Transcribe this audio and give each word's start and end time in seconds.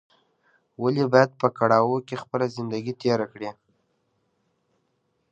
ولې 0.83 1.03
باید 1.13 1.31
په 1.41 1.47
کړاوو 1.57 1.97
کې 2.07 2.21
خپله 2.23 2.45
زندګي 2.55 2.93
تېره 3.01 3.25
کړې 3.33 3.51